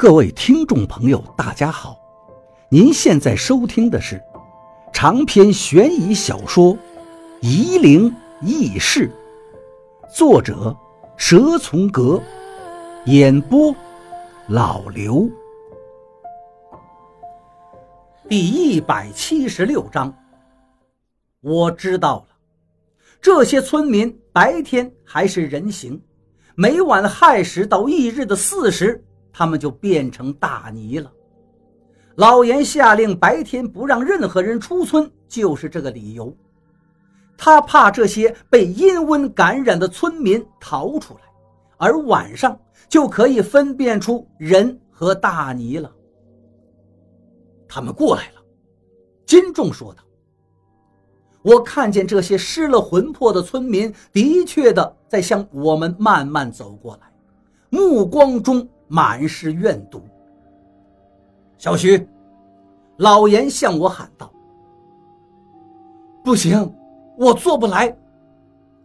[0.00, 1.94] 各位听众朋友，大家好！
[2.70, 4.18] 您现在收听的是
[4.94, 6.72] 长篇悬疑小说
[7.42, 8.10] 《夷陵
[8.40, 9.12] 轶事》，
[10.16, 10.74] 作者
[11.18, 12.18] 蛇从阁，
[13.04, 13.76] 演播
[14.48, 15.28] 老刘。
[18.26, 20.16] 第一百七十六章，
[21.42, 22.36] 我知道了，
[23.20, 26.02] 这些村民白天还是人形，
[26.54, 29.04] 每晚亥时到翌日的巳时。
[29.32, 31.10] 他们就变成大泥了。
[32.16, 36.36] 老严下令白天不让任何人出村，就是这个理由。
[37.38, 41.20] 他怕这些被阴瘟感染的村民逃出来，
[41.78, 45.90] 而晚上就可以分辨出人和大泥了。
[47.66, 48.42] 他们过来了，
[49.24, 50.02] 金仲说道
[51.40, 57.10] ：“我看见这些失了魂魄的村民，的确的在向我们慢慢走过来，
[57.70, 60.02] 目光中……”满是怨毒。
[61.56, 62.08] 小徐，
[62.96, 64.32] 老严向我喊道
[66.24, 66.74] ：“不行，
[67.16, 67.96] 我做不来。”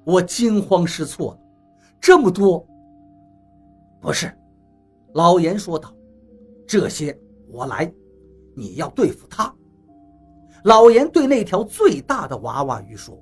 [0.06, 1.36] 我惊慌失措，
[2.00, 2.64] 这么多。
[4.00, 4.31] 不是，
[5.14, 5.92] 老严说道
[6.67, 7.17] ：“这些
[7.50, 7.92] 我来，
[8.56, 9.52] 你要对付他。”
[10.66, 13.17] 老严对那条最大的娃娃鱼说：“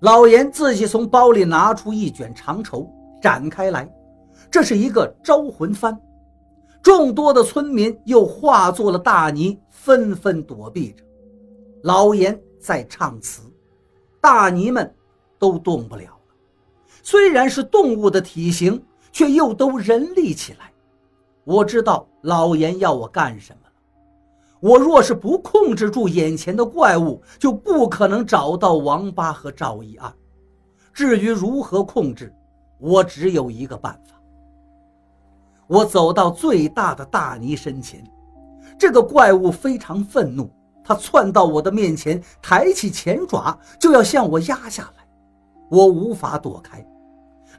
[0.00, 2.90] 老严自己从包里拿出一卷长绸，
[3.20, 3.86] 展开来。”
[4.50, 5.98] 这是一个招魂幡，
[6.82, 11.04] 众多的村民又化作了大泥，纷纷躲避着。
[11.82, 13.42] 老严在唱词，
[14.20, 14.92] 大泥们
[15.38, 16.34] 都动不了了。
[17.02, 20.72] 虽然是动物的体型，却又都人立起来。
[21.44, 23.72] 我知道老严要我干什么了。
[24.58, 30.12] 我若是不控制住眼前的怪物，就不可能找到王八和赵一二。
[30.92, 32.34] 至于如何控制，
[32.80, 34.15] 我只有一个办法。
[35.68, 38.02] 我走到最大的大泥身前，
[38.78, 40.48] 这个怪物非常愤怒，
[40.84, 45.06] 它窜到我的面前，抬起前爪就要向我压下来，
[45.68, 46.86] 我无法躲开。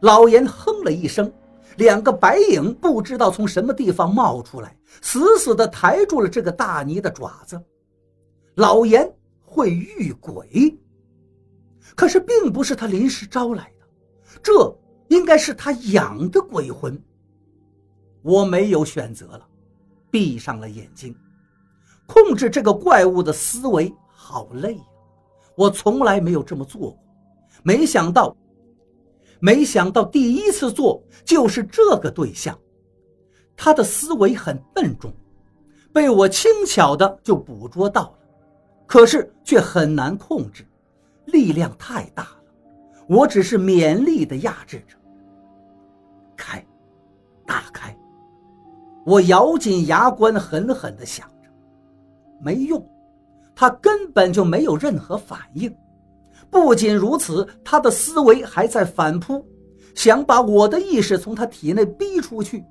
[0.01, 1.29] 老严哼了一声，
[1.75, 7.61] 两个白影不知道从什么地方冒出来，死死地抬住了这个大泥的爪子。
[8.55, 9.11] 老严
[9.43, 10.79] 会遇鬼，
[11.95, 13.87] 可是并不是他临时招来的，
[14.41, 14.79] 这
[15.09, 16.97] 应该是他养的鬼魂。
[18.21, 19.47] 我没有选择了，
[20.11, 21.15] 闭上了眼睛，
[22.05, 24.83] 控制这个怪物的思维好累呀！
[25.55, 26.99] 我从来没有这么做过，
[27.63, 28.35] 没想到，
[29.39, 32.57] 没想到第一次做就是这个对象。
[33.55, 35.11] 他的思维很笨重，
[35.91, 38.19] 被我轻巧的就捕捉到了，
[38.85, 40.65] 可是却很难控制，
[41.25, 42.43] 力量太大了，
[43.07, 44.95] 我只是勉力的压制着。
[46.35, 46.63] 开，
[47.45, 47.86] 打开。
[49.07, 51.49] 我咬紧牙关，狠狠地想着，
[52.41, 52.85] 没用，
[53.55, 55.73] 他根本就没有任何反应。
[56.49, 59.41] 不仅如此，他的思维还在反扑，
[59.95, 62.65] 想把我的意识从他体内逼出去。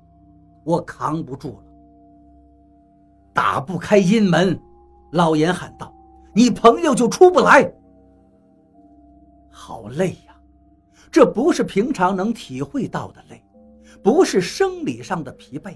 [0.62, 1.64] 我扛不住了，
[3.32, 4.60] 打不开阴门，
[5.12, 5.91] 老严喊道
[6.36, 7.72] ：“你朋友就出不来。”
[9.48, 10.36] 好累呀，
[11.10, 13.42] 这不是平常能体会到的累，
[14.02, 15.75] 不是生理上的疲惫。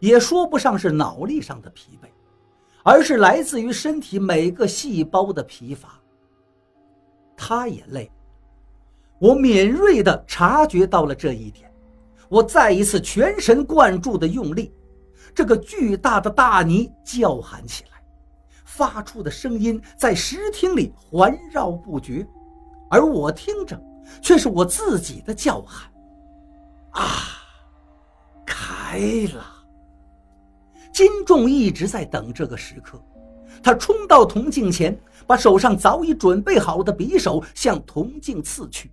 [0.00, 2.06] 也说不上是脑力上的疲惫，
[2.82, 6.00] 而是来自于身体每个细胞的疲乏。
[7.36, 8.10] 他也累，
[9.18, 11.72] 我敏锐地察觉到了这一点，
[12.28, 14.72] 我再一次全神贯注地用力，
[15.34, 18.02] 这个巨大的大泥叫喊起来，
[18.64, 22.26] 发出的声音在石厅里环绕不绝，
[22.90, 23.80] 而我听着
[24.20, 25.90] 却是我自己的叫喊
[26.92, 27.04] ：“啊，
[28.44, 28.98] 开
[29.34, 29.54] 了！”
[30.98, 33.00] 金仲一直在等这个时刻，
[33.62, 38.90] 他冲到铜镜前，把手上早已准备好的匕首向铜镜刺去。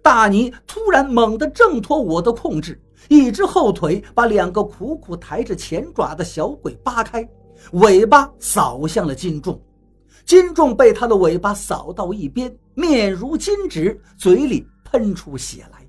[0.00, 7.28] 大泥突然猛地挣脱我的控制，一只后腿把两个苦苦抬着前爪的小鬼扒开，
[7.72, 9.60] 尾巴扫向了金仲。
[10.24, 15.86] 金仲被他的尾巴扫到一边，面如金纸，嘴里喷出血来。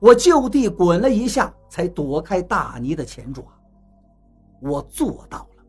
[0.00, 3.44] 我就地滚了一下，才躲开大泥的前爪。
[4.60, 5.64] 我做到了，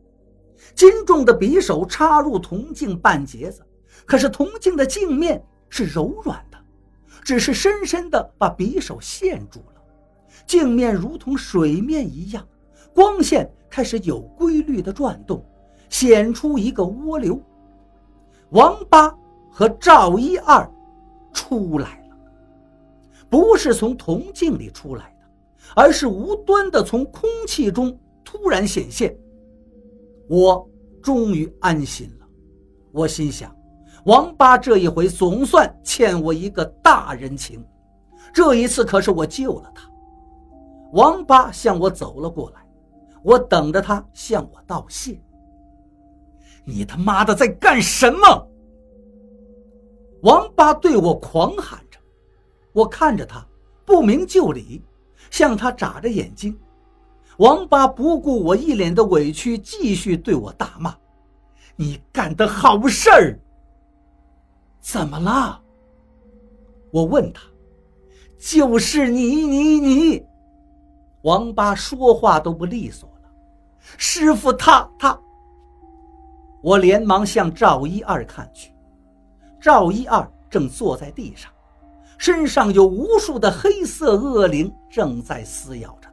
[0.74, 3.64] 金重的匕首插入铜镜半截子，
[4.04, 6.58] 可是铜镜的镜面是柔软的，
[7.22, 9.82] 只是深深的把匕首陷住了。
[10.46, 12.46] 镜面如同水面一样，
[12.94, 15.44] 光线开始有规律的转动，
[15.88, 17.40] 显出一个涡流。
[18.50, 19.16] 王八
[19.50, 20.68] 和赵一二
[21.32, 22.16] 出来了，
[23.28, 25.26] 不是从铜镜里出来的，
[25.76, 27.96] 而是无端的从空气中。
[28.30, 29.12] 突然显现，
[30.28, 30.64] 我
[31.02, 32.26] 终于安心了。
[32.92, 33.52] 我心想，
[34.04, 37.60] 王八这一回总算欠我一个大人情。
[38.32, 39.90] 这一次可是我救了他。
[40.92, 42.64] 王八向我走了过来，
[43.24, 45.20] 我等着他向我道谢。
[46.64, 48.48] 你他妈的在干什么？
[50.22, 51.98] 王八对我狂喊着，
[52.72, 53.44] 我看着他，
[53.84, 54.84] 不明就里，
[55.32, 56.56] 向他眨着眼睛。
[57.38, 60.94] 王八不顾我一脸的委屈，继续对我大骂
[61.76, 63.38] ：“你干的好事儿！”
[64.80, 65.60] 怎么了？
[66.90, 67.42] 我问他
[68.38, 70.26] ：“就是你，你，你！”
[71.22, 73.30] 王八说话都不利索了。
[73.96, 75.18] 师傅，他，他。
[76.62, 78.70] 我连忙向赵一二看去。
[79.60, 81.50] 赵一二正坐在地上，
[82.18, 86.09] 身上有无数的黑色恶灵正在撕咬着。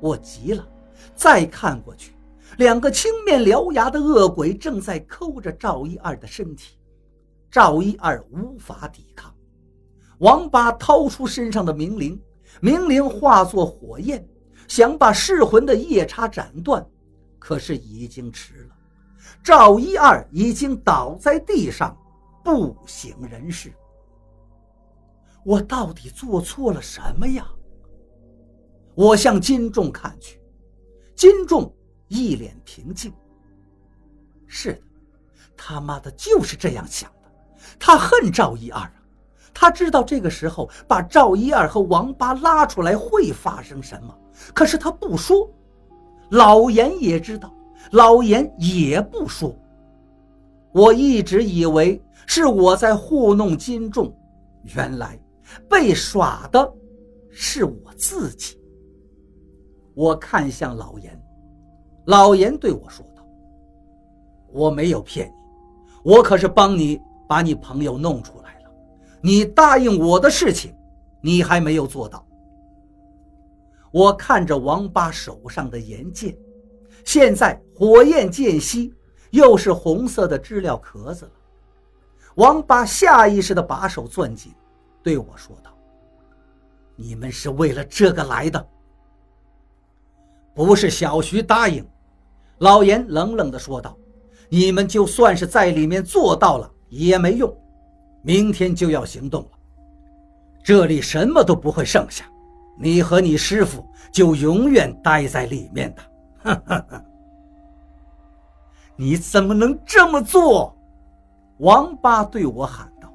[0.00, 0.66] 我急了，
[1.14, 2.14] 再看过去，
[2.58, 6.78] 两个青面獠牙的恶鬼正在抠着赵一二的身体。
[7.50, 9.34] 赵一二无法抵抗，
[10.18, 12.20] 王八掏出身上的冥灵，
[12.60, 14.26] 冥灵化作火焰，
[14.66, 16.86] 想把噬魂的夜叉斩断，
[17.38, 18.74] 可是已经迟了。
[19.42, 21.96] 赵一二已经倒在地上。
[22.44, 23.70] 不省人事，
[25.44, 27.46] 我到底做错了什么呀？
[28.98, 30.40] 我向金仲看去，
[31.14, 31.72] 金仲
[32.08, 33.12] 一脸平静。
[34.48, 34.80] 是的，
[35.56, 37.30] 他妈的就是这样想的。
[37.78, 38.92] 他恨赵一二啊，
[39.54, 44.12] 他知道这个时候把赵一二和王八拉出来会发生什么，
[44.52, 45.48] 可是他不说。
[46.30, 47.54] 老严也知道，
[47.92, 49.56] 老严也不说。
[50.72, 52.02] 我一直以为。
[52.30, 54.14] 是我在糊弄金仲，
[54.74, 55.18] 原来
[55.66, 56.74] 被耍的
[57.30, 58.57] 是我自己。
[59.98, 61.20] 我看向老严，
[62.04, 63.26] 老严对我说道
[64.54, 68.70] ：“我没有骗你，我可是帮你把你朋友弄出来了。
[69.20, 70.72] 你答应我的事情，
[71.20, 72.24] 你还没有做到。”
[73.90, 76.38] 我看着王八手上的岩剑，
[77.04, 78.92] 现在火焰渐熄，
[79.32, 81.32] 又是红色的知了壳子了。
[82.36, 84.54] 王八下意识地把手攥紧，
[85.02, 85.76] 对我说道
[86.94, 88.64] ：“你们是为了这个来的，
[90.64, 91.86] 不是？”小徐答应。
[92.58, 93.96] 老严冷冷地说道
[94.48, 97.56] ：“你们就算是在里面做到了也没用，
[98.22, 99.50] 明天就要行动了。
[100.62, 102.24] 这里什么都不会剩下，
[102.78, 106.02] 你和你师傅就永远待在里面的。”
[106.42, 107.04] 哈哈哈！
[108.96, 110.74] 你怎么能这么做？
[111.58, 113.12] 王八对我喊道：“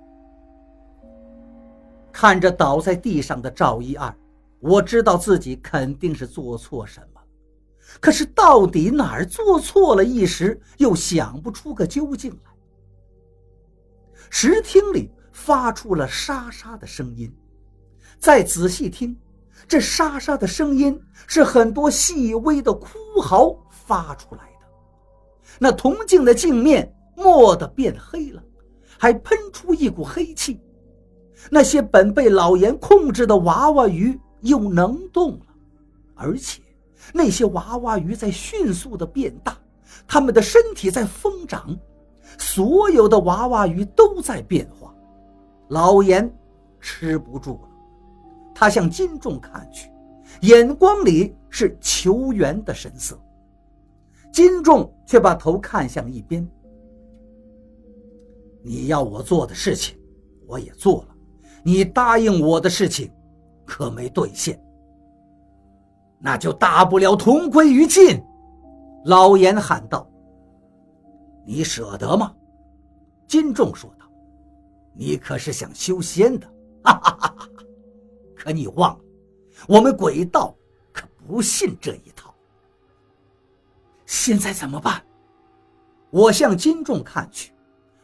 [2.12, 4.14] 看着倒在地上的赵一二，
[4.60, 7.13] 我知道自己肯定是做错什么，
[8.00, 12.52] 可是到底哪儿做错了，一时又想不出个究竟来。”
[14.30, 17.34] 石厅里发出了沙沙的声音，
[18.20, 19.16] 再仔细听，
[19.68, 24.68] 这沙沙的声音是很多细微的哭嚎发出来的，
[25.60, 26.92] 那铜镜的镜面。
[27.16, 28.44] 蓦地变黑了，
[28.98, 30.60] 还喷出一股黑气。
[31.52, 35.46] 那些本被老严控制的娃娃鱼又能动了，
[36.16, 36.63] 而且
[37.12, 39.58] 那些娃娃鱼在迅速地变大，
[40.08, 41.76] 它们的身体在疯长，
[42.38, 44.94] 所有的娃娃鱼都在变化。
[45.70, 46.32] 老严
[46.80, 47.70] 吃不住了，
[48.54, 49.90] 他向金仲看去，
[50.42, 53.20] 眼光里是求援的神色。
[54.32, 56.48] 金仲却把头看向一边。
[58.64, 59.98] 你要我做的事情，
[60.48, 61.16] 我也做了；
[61.64, 63.12] 你答应我的事情，
[63.66, 64.60] 可没兑现。
[66.24, 68.24] 那就大不了同归于尽。”
[69.04, 70.10] 老严喊道。
[71.46, 72.34] “你舍得吗？”
[73.28, 74.06] 金仲说道。
[74.96, 76.48] “你可是想修仙的，
[76.84, 77.50] 哈哈哈哈！
[78.36, 79.04] 可你忘了，
[79.68, 80.56] 我们鬼道
[80.94, 82.34] 可不信这一套。
[84.06, 85.04] 现在怎么办？”
[86.10, 87.52] 我向金仲看去。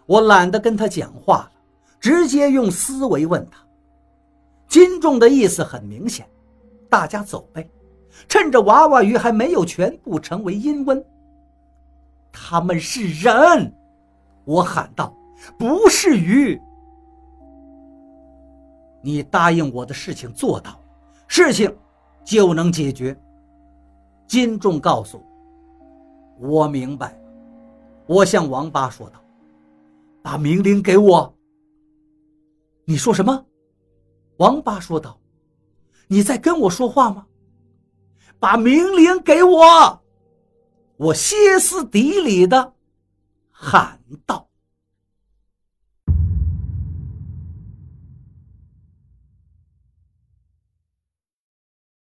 [0.08, 1.52] 我懒得跟他讲话了，
[2.00, 3.64] 直接用思维问他。
[4.68, 6.28] 金仲的意思很明显，
[6.90, 7.70] 大家走呗，
[8.28, 11.04] 趁着娃娃鱼还没有全部成为阴温。
[12.32, 13.74] 他们是人，
[14.46, 15.16] 我喊道，
[15.58, 16.60] 不是鱼。
[19.02, 20.80] 你答应我的事情做到，
[21.28, 21.74] 事情
[22.24, 23.18] 就能解决。
[24.28, 25.22] 金仲告诉
[26.40, 27.18] 我，我明白。
[28.06, 29.20] 我向王八说道。
[30.22, 31.34] 把命令给我。
[32.84, 33.46] 你说什么？
[34.38, 35.18] 王八说道
[36.08, 37.26] ：“你在跟我说话吗？
[38.40, 40.02] 把命令给我！
[40.98, 42.74] 我歇斯底里的
[43.52, 44.49] 喊道。